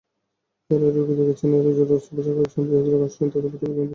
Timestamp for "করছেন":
2.37-2.61